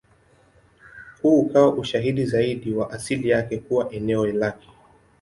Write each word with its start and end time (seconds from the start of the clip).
Huu 1.21 1.39
ukawa 1.41 1.73
ushahidi 1.73 2.25
zaidi 2.25 2.71
wa 2.73 2.91
asili 2.91 3.29
yake 3.29 3.57
kuwa 3.57 3.91
eneo 3.91 4.25
lake. 4.27 4.69